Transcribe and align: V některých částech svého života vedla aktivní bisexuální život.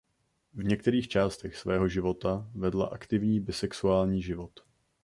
V 0.53 0.63
některých 0.63 1.07
částech 1.07 1.55
svého 1.55 1.87
života 1.87 2.51
vedla 2.55 2.85
aktivní 2.85 3.39
bisexuální 3.39 4.21
život. 4.21 4.59